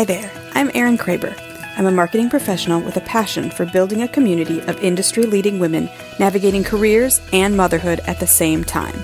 Hi 0.00 0.04
there, 0.04 0.32
I'm 0.54 0.70
Erin 0.72 0.96
Kraber. 0.96 1.38
I'm 1.76 1.84
a 1.84 1.90
marketing 1.90 2.30
professional 2.30 2.80
with 2.80 2.96
a 2.96 3.02
passion 3.02 3.50
for 3.50 3.66
building 3.66 4.00
a 4.00 4.08
community 4.08 4.60
of 4.60 4.82
industry 4.82 5.24
leading 5.24 5.58
women 5.58 5.90
navigating 6.18 6.64
careers 6.64 7.20
and 7.34 7.54
motherhood 7.54 8.00
at 8.06 8.18
the 8.18 8.26
same 8.26 8.64
time. 8.64 8.98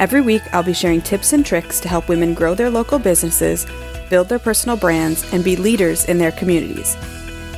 Every 0.00 0.20
week, 0.20 0.42
I'll 0.52 0.64
be 0.64 0.72
sharing 0.72 1.00
tips 1.00 1.32
and 1.32 1.46
tricks 1.46 1.78
to 1.78 1.88
help 1.88 2.08
women 2.08 2.34
grow 2.34 2.56
their 2.56 2.70
local 2.70 2.98
businesses, 2.98 3.68
build 4.10 4.28
their 4.28 4.40
personal 4.40 4.76
brands, 4.76 5.32
and 5.32 5.44
be 5.44 5.54
leaders 5.54 6.06
in 6.06 6.18
their 6.18 6.32
communities. 6.32 6.96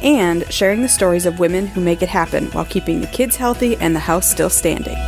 And 0.03 0.45
sharing 0.53 0.83
the 0.83 0.91
stories 0.91 1.25
of 1.25 1.39
women 1.39 1.69
who 1.69 1.81
make 1.81 2.03
it 2.03 2.11
happen 2.11 2.49
while 2.49 2.67
keeping 2.67 3.01
the 3.01 3.07
kids 3.07 3.35
healthy 3.35 3.77
and 3.77 3.97
the 3.97 4.01
house 4.01 4.29
still 4.29 4.51
standing. 4.51 4.99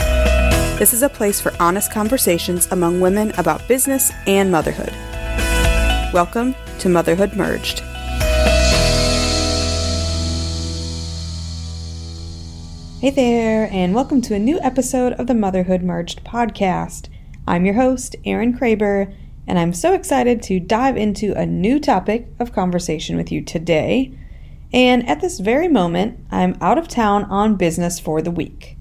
This 0.79 0.95
is 0.95 1.03
a 1.03 1.11
place 1.11 1.43
for 1.43 1.53
honest 1.61 1.93
conversations 1.93 2.69
among 2.73 3.03
women 3.03 3.33
about 3.37 3.69
business 3.69 4.13
and 4.27 4.51
motherhood. 4.51 4.95
Welcome 6.13 6.57
to 6.81 6.89
Motherhood 6.89 7.37
Merged. 7.37 7.79
Hey 12.99 13.11
there, 13.11 13.69
and 13.71 13.95
welcome 13.95 14.21
to 14.23 14.35
a 14.35 14.41
new 14.41 14.59
episode 14.61 15.13
of 15.13 15.29
the 15.29 15.37
Motherhood 15.37 15.85
Merged 15.85 16.25
podcast. 16.25 17.09
I'm 17.47 17.65
your 17.65 17.77
host, 17.77 18.17
Erin 18.25 18.59
Kraber, 18.59 19.15
and 19.47 19.57
I'm 19.57 19.73
so 19.73 19.93
excited 19.93 20.43
to 20.43 20.59
dive 20.59 20.97
into 20.97 21.33
a 21.35 21.47
new 21.47 21.79
topic 21.79 22.27
of 22.41 22.53
conversation 22.53 23.17
with 23.17 23.31
you 23.31 23.41
today. 23.41 24.13
And 24.73 25.09
at 25.09 25.21
this 25.21 25.39
very 25.39 25.69
moment, 25.69 26.19
I'm 26.33 26.59
out 26.61 26.77
of 26.77 26.89
town 26.89 27.23
on 27.27 27.55
business 27.55 28.01
for 28.01 28.21
the 28.21 28.33
week. 28.33 28.77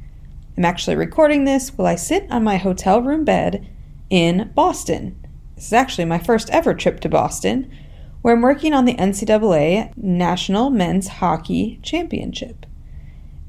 I'm 0.58 0.66
actually 0.66 0.96
recording 0.96 1.46
this 1.46 1.77
while 1.77 1.86
I 1.86 1.94
sit 1.94 2.26
on 2.32 2.44
my 2.44 2.58
hotel 2.58 3.04
room 3.04 3.24
bed 3.24 3.70
in 4.10 4.52
Boston. 4.55 5.16
This 5.59 5.68
is 5.68 5.73
actually 5.73 6.05
my 6.05 6.20
first 6.20 6.49
ever 6.52 6.74
trip 6.74 7.02
to 7.02 7.10
Boston, 7.10 7.70
where 8.21 8.34
I'm 8.34 8.41
working 8.41 8.71
on 8.71 8.85
the 8.85 8.93
NCAA 8.93 9.91
National 9.98 10.70
Men's 10.70 11.10
Hockey 11.10 11.82
Championship. 11.84 12.65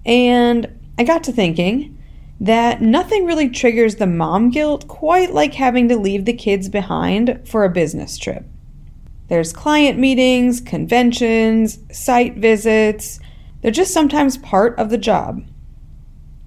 And 0.05 0.77
I 0.98 1.05
got 1.05 1.22
to 1.22 1.33
thinking 1.33 1.97
that 2.41 2.83
nothing 2.83 3.27
really 3.27 3.48
triggers 3.48 3.94
the 3.94 4.08
mom 4.08 4.50
guilt 4.50 4.88
quite 4.88 5.33
like 5.33 5.55
having 5.55 5.88
to 5.88 5.97
leave 5.97 6.25
the 6.25 6.33
kids 6.33 6.69
behind 6.69 7.48
for 7.48 7.62
a 7.62 7.70
business 7.70 8.19
trip. 8.19 8.44
There's 9.28 9.53
client 9.53 9.97
meetings, 9.97 10.61
conventions, 10.61 11.78
site 11.92 12.38
visits. 12.38 13.20
They're 13.62 13.70
just 13.70 13.94
sometimes 13.94 14.36
part 14.36 14.77
of 14.81 14.91
the 14.91 14.98
job. 14.98 15.44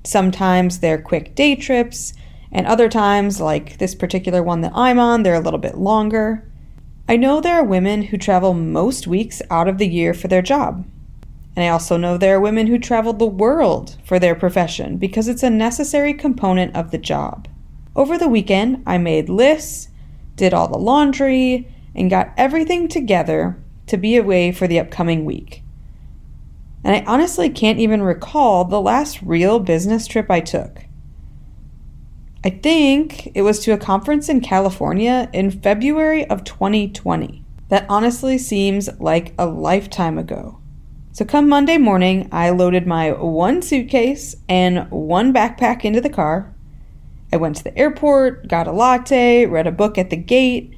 Sometimes 0.03 0.79
they're 0.79 1.01
quick 1.01 1.35
day 1.35 1.55
trips, 1.55 2.13
and 2.53 2.67
other 2.67 2.87
times, 2.87 3.41
like 3.41 3.79
this 3.79 3.95
particular 3.95 4.43
one 4.43 4.61
that 4.61 4.71
I'm 4.75 4.99
on, 4.99 5.23
they're 5.23 5.33
a 5.33 5.39
little 5.39 5.59
bit 5.59 5.75
longer. 5.75 6.47
I 7.09 7.17
know 7.17 7.41
there 7.41 7.55
are 7.55 7.63
women 7.63 8.03
who 8.03 8.17
travel 8.17 8.53
most 8.53 9.07
weeks 9.07 9.41
out 9.49 9.67
of 9.67 9.79
the 9.79 9.87
year 9.87 10.13
for 10.13 10.27
their 10.27 10.43
job. 10.43 10.85
And 11.55 11.65
I 11.65 11.69
also 11.69 11.97
know 11.97 12.15
there 12.15 12.35
are 12.35 12.39
women 12.39 12.67
who 12.67 12.77
travel 12.77 13.11
the 13.11 13.25
world 13.25 13.97
for 14.05 14.19
their 14.19 14.35
profession 14.35 14.97
because 14.97 15.27
it's 15.27 15.43
a 15.43 15.49
necessary 15.49 16.13
component 16.13 16.75
of 16.75 16.91
the 16.91 16.97
job. 16.99 17.47
Over 17.95 18.17
the 18.17 18.29
weekend, 18.29 18.83
I 18.85 18.99
made 18.99 19.29
lists, 19.29 19.89
did 20.35 20.53
all 20.53 20.67
the 20.67 20.77
laundry, 20.77 21.67
and 21.95 22.09
got 22.09 22.33
everything 22.37 22.87
together 22.87 23.61
to 23.87 23.97
be 23.97 24.15
away 24.15 24.51
for 24.51 24.67
the 24.67 24.79
upcoming 24.79 25.25
week. 25.25 25.63
And 26.83 26.95
I 26.95 27.03
honestly 27.11 27.49
can't 27.49 27.79
even 27.79 28.01
recall 28.01 28.65
the 28.65 28.81
last 28.81 29.21
real 29.21 29.59
business 29.59 30.05
trip 30.05 30.29
I 30.29 30.39
took. 30.39 30.85
I 32.45 32.49
think 32.49 33.31
it 33.35 33.41
was 33.43 33.59
to 33.61 33.71
a 33.71 33.77
conference 33.77 34.27
in 34.27 34.41
California 34.41 35.29
in 35.31 35.49
February 35.49 36.25
of 36.29 36.43
2020. 36.43 37.41
That 37.69 37.85
honestly 37.87 38.37
seems 38.37 38.89
like 38.99 39.33
a 39.37 39.45
lifetime 39.45 40.17
ago. 40.17 40.59
So, 41.13 41.23
come 41.23 41.47
Monday 41.47 41.77
morning, 41.77 42.27
I 42.33 42.49
loaded 42.49 42.85
my 42.85 43.11
one 43.11 43.61
suitcase 43.61 44.35
and 44.49 44.91
one 44.91 45.31
backpack 45.33 45.85
into 45.85 46.01
the 46.01 46.09
car. 46.09 46.53
I 47.31 47.37
went 47.37 47.55
to 47.57 47.63
the 47.63 47.77
airport, 47.77 48.49
got 48.49 48.67
a 48.67 48.73
latte, 48.73 49.45
read 49.45 49.65
a 49.65 49.71
book 49.71 49.97
at 49.97 50.09
the 50.09 50.17
gate, 50.17 50.75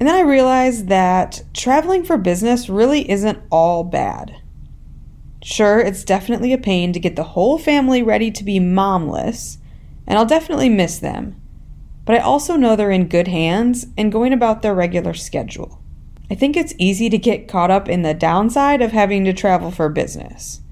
and 0.00 0.08
then 0.08 0.14
I 0.14 0.20
realized 0.20 0.88
that 0.88 1.42
traveling 1.52 2.04
for 2.04 2.16
business 2.16 2.70
really 2.70 3.10
isn't 3.10 3.42
all 3.50 3.84
bad. 3.84 4.34
Sure, 5.42 5.78
it's 5.78 6.04
definitely 6.04 6.52
a 6.54 6.58
pain 6.58 6.92
to 6.94 7.00
get 7.00 7.16
the 7.16 7.22
whole 7.22 7.58
family 7.58 8.02
ready 8.02 8.30
to 8.30 8.44
be 8.44 8.58
momless, 8.58 9.58
and 10.08 10.18
I'll 10.18 10.26
definitely 10.26 10.70
miss 10.70 10.98
them. 10.98 11.40
But 12.04 12.16
I 12.16 12.20
also 12.20 12.56
know 12.56 12.74
they're 12.74 12.90
in 12.90 13.06
good 13.06 13.28
hands 13.28 13.86
and 13.96 14.10
going 14.10 14.32
about 14.32 14.62
their 14.62 14.74
regular 14.74 15.14
schedule. 15.14 15.80
I 16.30 16.34
think 16.34 16.56
it's 16.56 16.74
easy 16.78 17.08
to 17.10 17.18
get 17.18 17.46
caught 17.46 17.70
up 17.70 17.88
in 17.88 18.02
the 18.02 18.14
downside 18.14 18.82
of 18.82 18.92
having 18.92 19.24
to 19.26 19.32
travel 19.32 19.70
for 19.70 19.88
business. 19.88 20.62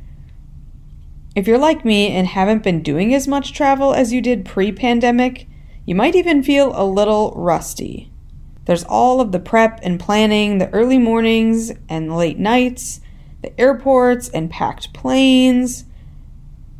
If 1.35 1.47
you're 1.47 1.59
like 1.59 1.85
me 1.85 2.09
and 2.09 2.27
haven't 2.27 2.63
been 2.63 2.83
doing 2.83 3.15
as 3.15 3.29
much 3.29 3.53
travel 3.53 3.93
as 3.93 4.13
you 4.13 4.23
did 4.23 4.47
pre 4.47 4.73
pandemic, 4.73 5.47
you 5.85 5.95
might 5.95 6.17
even 6.17 6.43
feel 6.43 6.73
a 6.75 6.85
little 6.85 7.33
rusty. 7.37 8.11
There's 8.65 8.85
all 8.85 9.21
of 9.21 9.33
the 9.33 9.39
prep 9.39 9.79
and 9.83 10.01
planning, 10.01 10.59
the 10.59 10.73
early 10.73 10.99
mornings 10.99 11.73
and 11.89 12.17
late 12.17 12.39
nights, 12.39 13.01
the 13.43 13.59
airports 13.61 14.31
and 14.31 14.51
packed 14.51 14.95
planes. 14.95 15.85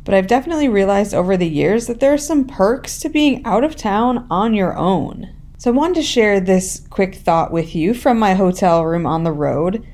But 0.07 0.13
I've 0.13 0.27
definitely 0.27 0.69
realized 0.69 1.13
over 1.13 1.35
the 1.35 1.49
years 1.49 1.87
that 1.87 1.99
there 1.99 2.13
are 2.13 2.17
some 2.17 2.45
perks 2.45 2.97
to 2.99 3.09
being 3.09 3.43
out 3.43 3.65
of 3.65 3.75
town 3.75 4.25
on 4.31 4.53
your 4.53 4.73
own. 4.77 5.35
So 5.57 5.69
I 5.69 5.73
wanted 5.73 5.95
to 5.95 6.01
share 6.01 6.39
this 6.39 6.87
quick 6.89 7.15
thought 7.15 7.51
with 7.51 7.75
you 7.75 7.93
from 7.93 8.17
my 8.17 8.33
hotel 8.33 8.85
room 8.85 9.05
on 9.05 9.25
the 9.25 9.33
road. 9.33 9.85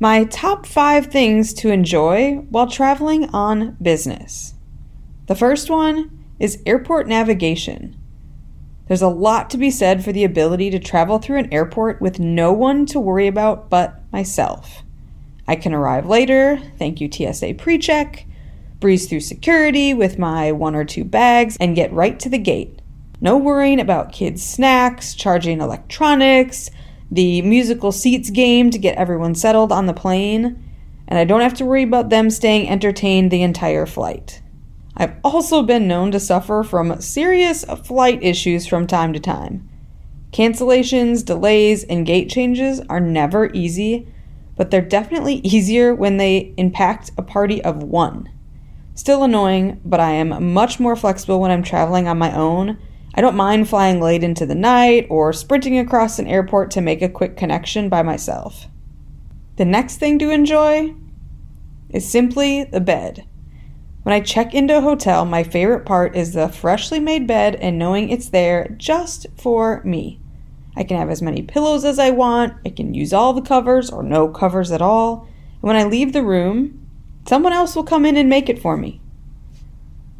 My 0.00 0.24
top 0.24 0.66
five 0.66 1.06
things 1.06 1.54
to 1.54 1.70
enjoy 1.70 2.38
while 2.50 2.66
traveling 2.66 3.30
on 3.32 3.76
business. 3.80 4.54
The 5.26 5.36
first 5.36 5.70
one 5.70 6.18
is 6.40 6.60
airport 6.66 7.06
navigation. 7.06 7.96
There's 8.88 9.02
a 9.02 9.08
lot 9.08 9.50
to 9.50 9.56
be 9.56 9.70
said 9.70 10.02
for 10.04 10.10
the 10.10 10.24
ability 10.24 10.70
to 10.70 10.80
travel 10.80 11.20
through 11.20 11.38
an 11.38 11.54
airport 11.54 12.00
with 12.00 12.18
no 12.18 12.52
one 12.52 12.86
to 12.86 12.98
worry 12.98 13.28
about 13.28 13.70
but 13.70 14.02
myself. 14.10 14.82
I 15.46 15.54
can 15.54 15.72
arrive 15.72 16.06
later, 16.06 16.60
thank 16.76 17.00
you 17.00 17.08
TSA 17.08 17.54
PreCheck, 17.54 18.24
breeze 18.80 19.06
through 19.06 19.20
security 19.20 19.94
with 19.94 20.18
my 20.18 20.50
one 20.50 20.74
or 20.74 20.84
two 20.84 21.04
bags, 21.04 21.56
and 21.60 21.76
get 21.76 21.92
right 21.92 22.18
to 22.20 22.28
the 22.28 22.38
gate. 22.38 22.80
No 23.20 23.36
worrying 23.36 23.78
about 23.78 24.12
kids' 24.12 24.42
snacks, 24.42 25.14
charging 25.14 25.60
electronics, 25.60 26.70
the 27.10 27.42
musical 27.42 27.92
seats 27.92 28.30
game 28.30 28.70
to 28.70 28.78
get 28.78 28.96
everyone 28.96 29.34
settled 29.34 29.72
on 29.72 29.86
the 29.86 29.92
plane, 29.92 30.62
and 31.06 31.18
I 31.18 31.24
don't 31.24 31.40
have 31.40 31.54
to 31.54 31.64
worry 31.64 31.82
about 31.82 32.08
them 32.08 32.30
staying 32.30 32.68
entertained 32.68 33.30
the 33.30 33.42
entire 33.42 33.84
flight. 33.84 34.40
I've 34.96 35.16
also 35.24 35.62
been 35.62 35.88
known 35.88 36.12
to 36.12 36.20
suffer 36.20 36.62
from 36.62 37.00
serious 37.00 37.64
flight 37.64 38.22
issues 38.22 38.66
from 38.66 38.86
time 38.86 39.12
to 39.12 39.20
time. 39.20 39.68
Cancellations, 40.32 41.24
delays, 41.24 41.84
and 41.84 42.06
gate 42.06 42.30
changes 42.30 42.80
are 42.88 43.00
never 43.00 43.50
easy, 43.52 44.06
but 44.56 44.70
they're 44.70 44.80
definitely 44.80 45.34
easier 45.44 45.94
when 45.94 46.16
they 46.16 46.54
impact 46.56 47.10
a 47.18 47.22
party 47.22 47.62
of 47.62 47.82
one. 47.82 48.30
Still 49.00 49.24
annoying, 49.24 49.80
but 49.82 49.98
I 49.98 50.10
am 50.10 50.52
much 50.52 50.78
more 50.78 50.94
flexible 50.94 51.40
when 51.40 51.50
I'm 51.50 51.62
traveling 51.62 52.06
on 52.06 52.18
my 52.18 52.36
own. 52.36 52.76
I 53.14 53.22
don't 53.22 53.34
mind 53.34 53.66
flying 53.66 53.98
late 53.98 54.22
into 54.22 54.44
the 54.44 54.54
night 54.54 55.06
or 55.08 55.32
sprinting 55.32 55.78
across 55.78 56.18
an 56.18 56.26
airport 56.26 56.70
to 56.72 56.82
make 56.82 57.00
a 57.00 57.08
quick 57.08 57.34
connection 57.34 57.88
by 57.88 58.02
myself. 58.02 58.66
The 59.56 59.64
next 59.64 59.96
thing 59.96 60.18
to 60.18 60.28
enjoy 60.28 60.94
is 61.88 62.06
simply 62.06 62.64
the 62.64 62.82
bed. 62.82 63.26
When 64.02 64.12
I 64.12 64.20
check 64.20 64.54
into 64.54 64.76
a 64.76 64.82
hotel, 64.82 65.24
my 65.24 65.44
favorite 65.44 65.86
part 65.86 66.14
is 66.14 66.34
the 66.34 66.50
freshly 66.50 67.00
made 67.00 67.26
bed 67.26 67.54
and 67.54 67.78
knowing 67.78 68.10
it's 68.10 68.28
there 68.28 68.68
just 68.76 69.28
for 69.34 69.82
me. 69.82 70.20
I 70.76 70.84
can 70.84 70.98
have 70.98 71.08
as 71.08 71.22
many 71.22 71.40
pillows 71.40 71.86
as 71.86 71.98
I 71.98 72.10
want. 72.10 72.52
I 72.66 72.68
can 72.68 72.92
use 72.92 73.14
all 73.14 73.32
the 73.32 73.40
covers 73.40 73.88
or 73.88 74.02
no 74.02 74.28
covers 74.28 74.70
at 74.70 74.82
all. 74.82 75.26
And 75.54 75.62
when 75.62 75.76
I 75.76 75.84
leave 75.84 76.12
the 76.12 76.22
room, 76.22 76.79
someone 77.28 77.52
else 77.52 77.76
will 77.76 77.84
come 77.84 78.04
in 78.04 78.16
and 78.16 78.28
make 78.28 78.48
it 78.48 78.60
for 78.60 78.76
me. 78.76 79.00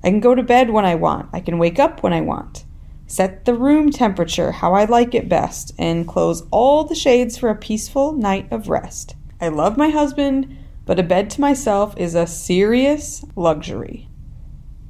I 0.02 0.08
can 0.08 0.20
go 0.20 0.34
to 0.34 0.42
bed 0.42 0.70
when 0.70 0.84
I 0.84 0.94
want. 0.94 1.28
I 1.32 1.40
can 1.40 1.58
wake 1.58 1.78
up 1.78 2.02
when 2.02 2.12
I 2.12 2.20
want. 2.20 2.64
Set 3.06 3.44
the 3.44 3.54
room 3.54 3.90
temperature 3.90 4.52
how 4.52 4.74
I 4.74 4.84
like 4.84 5.14
it 5.14 5.28
best 5.28 5.72
and 5.78 6.06
close 6.06 6.44
all 6.50 6.84
the 6.84 6.94
shades 6.94 7.36
for 7.36 7.50
a 7.50 7.56
peaceful 7.56 8.12
night 8.12 8.46
of 8.52 8.68
rest. 8.68 9.16
I 9.40 9.48
love 9.48 9.76
my 9.76 9.88
husband, 9.88 10.56
but 10.86 10.98
a 10.98 11.02
bed 11.02 11.28
to 11.30 11.40
myself 11.40 11.94
is 11.96 12.14
a 12.14 12.26
serious 12.26 13.24
luxury. 13.34 14.08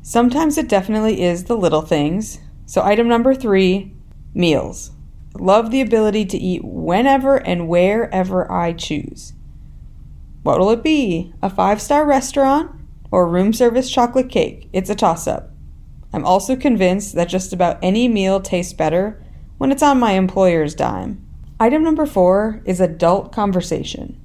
Sometimes 0.02 0.58
it 0.58 0.68
definitely 0.68 1.22
is 1.22 1.44
the 1.44 1.56
little 1.56 1.82
things. 1.82 2.40
So, 2.66 2.82
item 2.82 3.08
number 3.08 3.34
three 3.34 3.94
meals. 4.34 4.92
Love 5.38 5.70
the 5.70 5.80
ability 5.80 6.24
to 6.26 6.38
eat 6.38 6.64
whenever 6.64 7.36
and 7.36 7.68
wherever 7.68 8.50
I 8.50 8.72
choose. 8.72 9.32
What 10.42 10.58
will 10.58 10.70
it 10.70 10.82
be? 10.82 11.34
A 11.42 11.50
five 11.50 11.82
star 11.82 12.06
restaurant 12.06 12.70
or 13.10 13.28
room 13.28 13.52
service 13.52 13.90
chocolate 13.90 14.30
cake? 14.30 14.68
It's 14.72 14.88
a 14.88 14.94
toss 14.94 15.26
up. 15.26 15.50
I'm 16.12 16.24
also 16.24 16.56
convinced 16.56 17.14
that 17.14 17.28
just 17.28 17.52
about 17.52 17.78
any 17.82 18.08
meal 18.08 18.40
tastes 18.40 18.72
better 18.72 19.22
when 19.58 19.70
it's 19.70 19.82
on 19.82 20.00
my 20.00 20.12
employer's 20.12 20.74
dime. 20.74 21.26
Item 21.60 21.82
number 21.82 22.06
four 22.06 22.62
is 22.64 22.80
adult 22.80 23.32
conversation. 23.32 24.18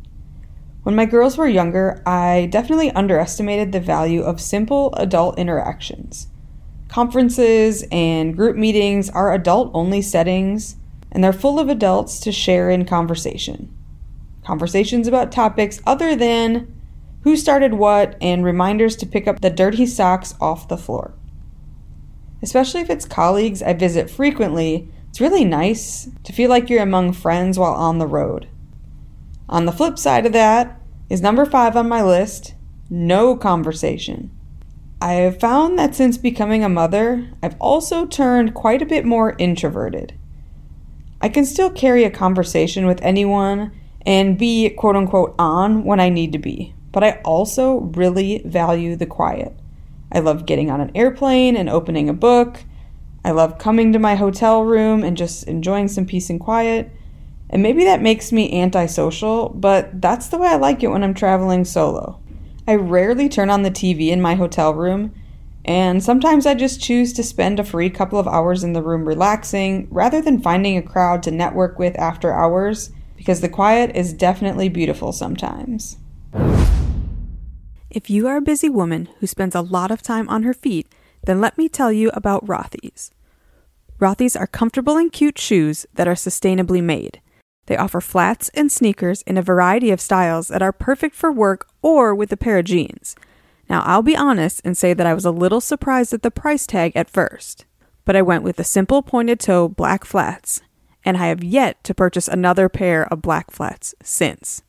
When 0.83 0.95
my 0.95 1.05
girls 1.05 1.37
were 1.37 1.47
younger, 1.47 2.01
I 2.05 2.47
definitely 2.49 2.91
underestimated 2.91 3.71
the 3.71 3.81
value 3.81 4.21
of 4.21 4.39
simple 4.39 4.93
adult 4.95 5.37
interactions. 5.37 6.27
Conferences 6.87 7.83
and 7.91 8.37
group 8.37 8.55
meetings 8.55 9.09
are 9.09 9.33
adult 9.33 9.71
only 9.73 10.01
settings, 10.01 10.77
and 11.11 11.23
they're 11.23 11.33
full 11.33 11.59
of 11.59 11.67
adults 11.67 12.19
to 12.21 12.31
share 12.31 12.69
in 12.69 12.85
conversation. 12.85 13.75
Conversations 14.45 15.07
about 15.07 15.31
topics 15.31 15.81
other 15.87 16.15
than 16.15 16.71
who 17.23 17.35
started 17.35 17.73
what 17.73 18.15
and 18.21 18.45
reminders 18.45 18.95
to 18.97 19.07
pick 19.07 19.27
up 19.27 19.41
the 19.41 19.49
dirty 19.49 19.87
socks 19.87 20.35
off 20.39 20.67
the 20.67 20.77
floor. 20.77 21.13
Especially 22.43 22.81
if 22.81 22.89
it's 22.89 23.05
colleagues 23.05 23.63
I 23.63 23.73
visit 23.73 24.09
frequently 24.09 24.87
it's 25.09 25.21
really 25.21 25.45
nice 25.45 26.09
to 26.23 26.33
feel 26.33 26.49
like 26.49 26.69
you're 26.69 26.83
among 26.83 27.13
friends 27.13 27.57
while 27.57 27.73
on 27.73 27.99
the 27.99 28.05
road. 28.05 28.47
On 29.49 29.65
the 29.65 29.71
flip 29.71 29.97
side 29.97 30.25
of 30.25 30.33
that 30.33 30.79
is 31.09 31.21
number 31.21 31.45
five 31.45 31.75
on 31.75 31.89
my 31.89 32.03
list 32.03 32.53
no 32.89 33.35
conversation. 33.35 34.29
I 35.01 35.13
have 35.13 35.39
found 35.39 35.79
that 35.79 35.95
since 35.95 36.17
becoming 36.17 36.63
a 36.63 36.69
mother, 36.69 37.29
I've 37.41 37.55
also 37.59 38.05
turned 38.05 38.53
quite 38.53 38.81
a 38.81 38.85
bit 38.85 39.05
more 39.05 39.35
introverted. 39.39 40.13
I 41.19 41.29
can 41.29 41.45
still 41.45 41.71
carry 41.71 42.03
a 42.03 42.11
conversation 42.11 42.85
with 42.85 43.01
anyone 43.01 43.71
and 44.05 44.37
be 44.37 44.69
quote 44.69 44.95
unquote 44.95 45.35
on 45.39 45.83
when 45.83 45.99
I 45.99 46.09
need 46.09 46.31
to 46.33 46.39
be, 46.39 46.73
but 46.91 47.03
I 47.03 47.21
also 47.23 47.91
really 47.95 48.41
value 48.45 48.95
the 48.95 49.05
quiet. 49.05 49.57
I 50.11 50.19
love 50.19 50.45
getting 50.45 50.69
on 50.69 50.81
an 50.81 50.91
airplane 50.95 51.55
and 51.57 51.69
opening 51.69 52.09
a 52.09 52.13
book 52.13 52.63
I 53.25 53.31
love 53.31 53.57
coming 53.57 53.91
to 53.91 53.97
my 53.97 54.13
hotel 54.13 54.63
room 54.63 55.03
and 55.03 55.17
just 55.17 55.45
enjoying 55.45 55.87
some 55.87 56.05
peace 56.05 56.29
and 56.29 56.39
quiet. 56.39 56.91
And 57.49 57.63
maybe 57.63 57.83
that 57.85 57.99
makes 58.03 58.31
me 58.31 58.61
antisocial, 58.61 59.49
but 59.49 59.99
that's 59.99 60.27
the 60.27 60.37
way 60.37 60.49
I 60.49 60.57
like 60.57 60.83
it 60.83 60.89
when 60.89 61.03
I'm 61.03 61.15
traveling 61.15 61.65
solo. 61.65 62.21
I 62.67 62.75
rarely 62.75 63.27
turn 63.27 63.49
on 63.49 63.63
the 63.63 63.71
TV 63.71 64.09
in 64.09 64.21
my 64.21 64.35
hotel 64.35 64.75
room, 64.75 65.11
and 65.65 66.03
sometimes 66.03 66.45
I 66.45 66.53
just 66.53 66.79
choose 66.79 67.13
to 67.13 67.23
spend 67.23 67.59
a 67.59 67.63
free 67.63 67.89
couple 67.89 68.19
of 68.19 68.27
hours 68.27 68.63
in 68.63 68.73
the 68.73 68.83
room 68.83 69.07
relaxing 69.07 69.87
rather 69.89 70.21
than 70.21 70.39
finding 70.39 70.77
a 70.77 70.83
crowd 70.83 71.23
to 71.23 71.31
network 71.31 71.79
with 71.79 71.97
after 71.97 72.31
hours, 72.31 72.91
because 73.25 73.41
the 73.41 73.49
quiet 73.49 73.95
is 73.95 74.13
definitely 74.13 74.69
beautiful 74.69 75.11
sometimes. 75.11 75.97
If 77.89 78.07
you 78.07 78.27
are 78.27 78.37
a 78.37 78.41
busy 78.41 78.69
woman 78.69 79.09
who 79.19 79.25
spends 79.25 79.55
a 79.55 79.61
lot 79.61 79.89
of 79.89 80.03
time 80.03 80.29
on 80.29 80.43
her 80.43 80.53
feet, 80.53 80.87
then 81.25 81.41
let 81.41 81.57
me 81.57 81.67
tell 81.67 81.91
you 81.91 82.11
about 82.13 82.45
Rothy's. 82.45 83.09
Rothy's 83.99 84.35
are 84.35 84.45
comfortable 84.45 84.95
and 84.95 85.11
cute 85.11 85.39
shoes 85.39 85.87
that 85.95 86.07
are 86.07 86.13
sustainably 86.13 86.83
made. 86.83 87.19
They 87.65 87.75
offer 87.75 87.99
flats 87.99 88.49
and 88.49 88.71
sneakers 88.71 89.23
in 89.23 89.39
a 89.39 89.41
variety 89.41 89.89
of 89.89 89.99
styles 89.99 90.49
that 90.49 90.61
are 90.61 90.71
perfect 90.71 91.15
for 91.15 91.31
work 91.31 91.67
or 91.81 92.13
with 92.13 92.31
a 92.31 92.37
pair 92.37 92.59
of 92.59 92.65
jeans. 92.65 93.15
Now, 93.67 93.81
I'll 93.85 94.03
be 94.03 94.15
honest 94.15 94.61
and 94.63 94.77
say 94.77 94.93
that 94.93 95.07
I 95.07 95.15
was 95.15 95.25
a 95.25 95.31
little 95.31 95.61
surprised 95.61 96.13
at 96.13 96.21
the 96.21 96.29
price 96.29 96.67
tag 96.67 96.91
at 96.95 97.09
first, 97.09 97.65
but 98.03 98.15
I 98.15 98.21
went 98.21 98.43
with 98.43 98.57
the 98.57 98.63
simple 98.63 99.01
pointed 99.01 99.39
toe 99.39 99.67
black 99.67 100.05
flats, 100.05 100.61
and 101.05 101.15
I 101.15 101.27
have 101.27 101.43
yet 101.43 101.81
to 101.83 101.93
purchase 101.93 102.27
another 102.27 102.67
pair 102.67 103.05
of 103.13 103.21
black 103.21 103.51
flats 103.51 103.93
since. 104.01 104.63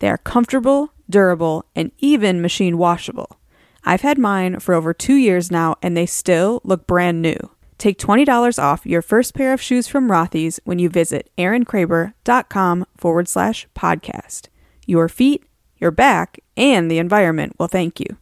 They 0.00 0.08
are 0.08 0.18
comfortable, 0.18 0.92
durable, 1.08 1.64
and 1.74 1.92
even 1.98 2.42
machine 2.42 2.76
washable. 2.76 3.38
I've 3.84 4.00
had 4.00 4.18
mine 4.18 4.58
for 4.58 4.74
over 4.74 4.92
two 4.92 5.14
years 5.14 5.50
now, 5.50 5.76
and 5.80 5.96
they 5.96 6.06
still 6.06 6.60
look 6.64 6.86
brand 6.86 7.22
new. 7.22 7.38
Take 7.78 7.98
$20 7.98 8.60
off 8.60 8.84
your 8.84 9.00
first 9.00 9.34
pair 9.34 9.52
of 9.52 9.62
shoes 9.62 9.86
from 9.86 10.10
Rothy's 10.10 10.58
when 10.64 10.78
you 10.78 10.88
visit 10.88 11.30
erinkraber.com 11.38 12.86
forward 12.96 13.28
slash 13.28 13.68
podcast. 13.76 14.48
Your 14.86 15.08
feet, 15.08 15.44
your 15.78 15.90
back, 15.90 16.40
and 16.56 16.90
the 16.90 16.98
environment 16.98 17.54
will 17.58 17.68
thank 17.68 18.00
you. 18.00 18.16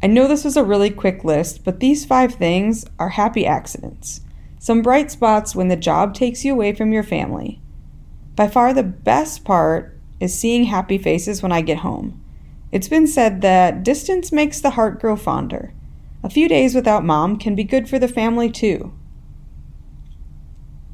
I 0.00 0.06
know 0.06 0.28
this 0.28 0.44
was 0.44 0.56
a 0.56 0.62
really 0.62 0.90
quick 0.90 1.24
list, 1.24 1.64
but 1.64 1.80
these 1.80 2.04
five 2.04 2.34
things 2.34 2.84
are 3.00 3.08
happy 3.08 3.46
accidents. 3.46 4.20
Some 4.58 4.82
bright 4.82 5.10
spots 5.10 5.54
when 5.54 5.68
the 5.68 5.76
job 5.76 6.14
takes 6.14 6.44
you 6.44 6.52
away 6.52 6.72
from 6.72 6.92
your 6.92 7.02
family. 7.02 7.60
By 8.34 8.48
far 8.48 8.74
the 8.74 8.82
best 8.82 9.44
part 9.44 9.98
is 10.20 10.38
seeing 10.38 10.64
happy 10.64 10.98
faces 10.98 11.42
when 11.42 11.52
I 11.52 11.60
get 11.60 11.78
home. 11.78 12.22
It's 12.70 12.88
been 12.88 13.06
said 13.06 13.40
that 13.40 13.82
distance 13.82 14.32
makes 14.32 14.60
the 14.60 14.70
heart 14.70 15.00
grow 15.00 15.16
fonder. 15.16 15.72
A 16.22 16.30
few 16.30 16.48
days 16.48 16.74
without 16.74 17.04
mom 17.04 17.38
can 17.38 17.54
be 17.54 17.64
good 17.64 17.88
for 17.88 17.98
the 17.98 18.08
family 18.08 18.50
too. 18.50 18.92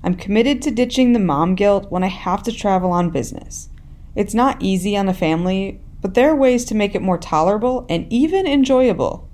I'm 0.03 0.15
committed 0.15 0.61
to 0.63 0.71
ditching 0.71 1.15
the 1.15 1.19
mom 1.19 1.55
guilt 1.55 1.91
when 1.91 2.05
I 2.05 2.09
have 2.09 2.43
to 2.43 2.53
travel 2.53 2.93
on 2.93 3.09
business. 3.09 3.71
It's 4.15 4.35
not 4.35 4.63
easy 4.63 4.97
on 4.97 5.07
the 5.07 5.15
family, 5.15 5.81
but 6.03 6.13
there 6.13 6.31
are 6.31 6.37
ways 6.37 6.67
to 6.67 6.75
make 6.75 6.95
it 6.95 7.01
more 7.01 7.17
tolerable 7.17 7.87
and 7.89 8.07
even 8.13 8.47
enjoyable. 8.47 9.27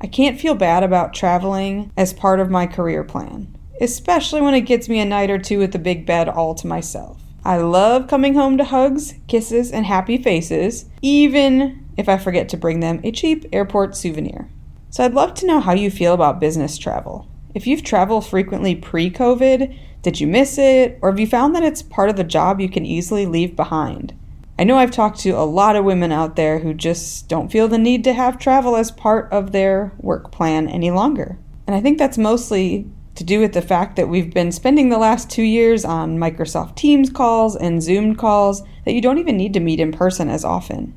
I 0.00 0.08
can't 0.08 0.40
feel 0.40 0.56
bad 0.56 0.82
about 0.82 1.14
traveling 1.14 1.92
as 1.96 2.12
part 2.12 2.40
of 2.40 2.50
my 2.50 2.66
career 2.66 3.04
plan, 3.04 3.55
especially 3.80 4.40
when 4.40 4.54
it 4.54 4.62
gets 4.62 4.88
me 4.88 5.00
a 5.00 5.04
night 5.04 5.30
or 5.30 5.38
two 5.38 5.62
at 5.62 5.72
the 5.72 5.78
big 5.78 6.06
bed 6.06 6.28
all 6.28 6.54
to 6.54 6.66
myself. 6.66 7.20
I 7.44 7.58
love 7.58 8.08
coming 8.08 8.34
home 8.34 8.58
to 8.58 8.64
hugs, 8.64 9.14
kisses, 9.28 9.70
and 9.70 9.86
happy 9.86 10.18
faces, 10.18 10.86
even 11.00 11.86
if 11.96 12.08
I 12.08 12.18
forget 12.18 12.48
to 12.50 12.56
bring 12.56 12.80
them 12.80 13.00
a 13.04 13.12
cheap 13.12 13.46
airport 13.52 13.96
souvenir. 13.96 14.48
So 14.90 15.04
I'd 15.04 15.14
love 15.14 15.34
to 15.34 15.46
know 15.46 15.60
how 15.60 15.72
you 15.72 15.90
feel 15.90 16.14
about 16.14 16.40
business 16.40 16.76
travel. 16.78 17.28
If 17.54 17.66
you've 17.66 17.84
traveled 17.84 18.26
frequently 18.26 18.74
pre 18.74 19.10
COVID, 19.10 19.78
did 20.02 20.20
you 20.20 20.26
miss 20.26 20.58
it? 20.58 20.98
Or 21.02 21.10
have 21.10 21.20
you 21.20 21.26
found 21.26 21.54
that 21.54 21.62
it's 21.62 21.82
part 21.82 22.10
of 22.10 22.16
the 22.16 22.24
job 22.24 22.60
you 22.60 22.68
can 22.68 22.84
easily 22.84 23.26
leave 23.26 23.56
behind? 23.56 24.18
I 24.58 24.64
know 24.64 24.78
I've 24.78 24.90
talked 24.90 25.20
to 25.20 25.30
a 25.30 25.44
lot 25.44 25.76
of 25.76 25.84
women 25.84 26.12
out 26.12 26.36
there 26.36 26.60
who 26.60 26.72
just 26.72 27.28
don't 27.28 27.52
feel 27.52 27.68
the 27.68 27.78
need 27.78 28.04
to 28.04 28.14
have 28.14 28.38
travel 28.38 28.74
as 28.74 28.90
part 28.90 29.30
of 29.30 29.52
their 29.52 29.92
work 29.98 30.32
plan 30.32 30.68
any 30.68 30.90
longer. 30.90 31.38
And 31.66 31.76
I 31.76 31.80
think 31.80 31.98
that's 31.98 32.16
mostly 32.16 32.90
to 33.16 33.24
do 33.24 33.40
with 33.40 33.52
the 33.52 33.62
fact 33.62 33.96
that 33.96 34.08
we've 34.08 34.32
been 34.32 34.52
spending 34.52 34.88
the 34.88 34.98
last 34.98 35.30
two 35.30 35.42
years 35.42 35.84
on 35.84 36.18
Microsoft 36.18 36.76
Teams 36.76 37.10
calls 37.10 37.56
and 37.56 37.82
Zoom 37.82 38.14
calls 38.14 38.62
that 38.84 38.92
you 38.92 39.00
don't 39.00 39.18
even 39.18 39.36
need 39.36 39.54
to 39.54 39.60
meet 39.60 39.80
in 39.80 39.90
person 39.90 40.28
as 40.28 40.44
often. 40.44 40.94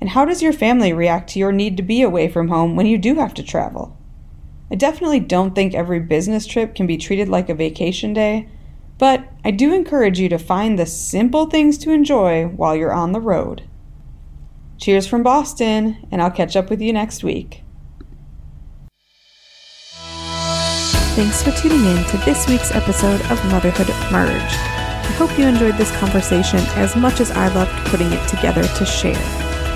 And 0.00 0.10
how 0.10 0.24
does 0.24 0.42
your 0.42 0.52
family 0.52 0.92
react 0.92 1.30
to 1.30 1.38
your 1.38 1.52
need 1.52 1.76
to 1.76 1.82
be 1.82 2.02
away 2.02 2.28
from 2.28 2.48
home 2.48 2.76
when 2.76 2.86
you 2.86 2.98
do 2.98 3.16
have 3.16 3.34
to 3.34 3.42
travel? 3.42 3.96
I 4.70 4.74
definitely 4.74 5.20
don't 5.20 5.54
think 5.54 5.74
every 5.74 6.00
business 6.00 6.46
trip 6.46 6.74
can 6.74 6.86
be 6.86 6.96
treated 6.96 7.28
like 7.28 7.48
a 7.48 7.54
vacation 7.54 8.12
day, 8.12 8.48
but 8.98 9.28
I 9.44 9.50
do 9.50 9.74
encourage 9.74 10.18
you 10.18 10.28
to 10.28 10.38
find 10.38 10.78
the 10.78 10.86
simple 10.86 11.46
things 11.46 11.78
to 11.78 11.90
enjoy 11.90 12.46
while 12.46 12.74
you're 12.74 12.92
on 12.92 13.12
the 13.12 13.20
road. 13.20 13.68
Cheers 14.78 15.06
from 15.06 15.22
Boston, 15.22 16.06
and 16.10 16.20
I'll 16.20 16.30
catch 16.30 16.56
up 16.56 16.70
with 16.70 16.80
you 16.80 16.92
next 16.92 17.24
week. 17.24 17.62
Thanks 21.16 21.42
for 21.42 21.50
tuning 21.50 21.82
in 21.86 22.04
to 22.08 22.18
this 22.26 22.46
week's 22.46 22.72
episode 22.72 23.22
of 23.30 23.42
Motherhood 23.46 23.88
Merge. 24.12 24.52
I 24.52 25.14
hope 25.16 25.38
you 25.38 25.46
enjoyed 25.46 25.78
this 25.78 25.90
conversation 25.96 26.58
as 26.74 26.94
much 26.94 27.20
as 27.20 27.30
I 27.30 27.48
loved 27.54 27.72
putting 27.86 28.12
it 28.12 28.28
together 28.28 28.62
to 28.62 28.84
share. 28.84 29.16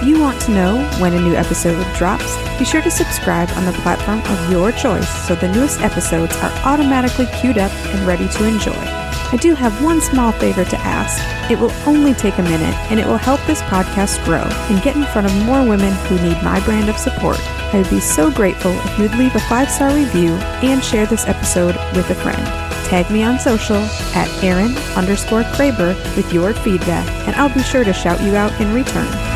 If 0.03 0.07
you 0.07 0.21
want 0.21 0.39
to 0.43 0.51
know 0.51 0.85
when 1.01 1.15
a 1.15 1.21
new 1.23 1.35
episode 1.35 1.83
drops, 1.97 2.37
be 2.59 2.67
sure 2.67 2.83
to 2.83 2.91
subscribe 2.91 3.49
on 3.53 3.65
the 3.65 3.73
platform 3.73 4.21
of 4.21 4.53
your 4.53 4.71
choice 4.73 5.09
so 5.27 5.35
the 5.35 5.51
newest 5.51 5.81
episodes 5.81 6.37
are 6.37 6.53
automatically 6.67 7.25
queued 7.41 7.57
up 7.57 7.73
and 7.73 8.07
ready 8.07 8.29
to 8.29 8.45
enjoy. 8.45 9.00
I 9.33 9.37
do 9.37 9.55
have 9.55 9.83
one 9.83 10.01
small 10.01 10.33
favor 10.33 10.65
to 10.65 10.77
ask. 10.79 11.23
It 11.51 11.59
will 11.59 11.71
only 11.87 12.15
take 12.15 12.39
a 12.39 12.43
minute 12.43 12.75
and 12.91 12.99
it 12.99 13.07
will 13.07 13.17
help 13.17 13.41
this 13.47 13.63
podcast 13.63 14.25
grow 14.25 14.43
and 14.43 14.83
get 14.83 14.97
in 14.97 15.05
front 15.05 15.27
of 15.29 15.47
more 15.47 15.65
women 15.65 15.93
who 16.07 16.17
need 16.17 16.43
my 16.43 16.59
brand 16.65 16.89
of 16.89 16.97
support. 16.97 17.39
I 17.73 17.79
would 17.79 17.91
be 17.91 18.01
so 18.01 18.33
grateful 18.33 18.73
if 18.73 18.99
you 18.99 19.09
would 19.09 19.19
leave 19.19 19.37
a 19.37 19.41
five 19.41 19.71
star 19.71 19.95
review 19.95 20.33
and 20.63 20.83
share 20.83 21.07
this 21.07 21.29
episode 21.29 21.77
with 21.95 22.11
a 22.11 22.15
friend. 22.17 22.45
Tag 22.89 23.09
me 23.09 23.23
on 23.23 23.39
social 23.39 23.83
at 24.17 24.29
Erin 24.43 24.77
underscore 24.97 25.43
Kraber 25.43 25.95
with 26.17 26.33
your 26.33 26.53
feedback, 26.53 27.09
and 27.29 27.37
I'll 27.37 27.55
be 27.55 27.63
sure 27.63 27.85
to 27.85 27.93
shout 27.93 28.21
you 28.21 28.35
out 28.35 28.61
in 28.61 28.75
return. 28.75 29.30